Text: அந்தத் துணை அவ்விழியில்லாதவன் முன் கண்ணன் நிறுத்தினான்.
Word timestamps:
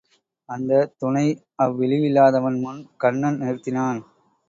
அந்தத் 0.49 0.93
துணை 0.97 1.25
அவ்விழியில்லாதவன் 1.63 2.59
முன் 2.59 2.81
கண்ணன் 2.97 3.41
நிறுத்தினான். 3.41 4.01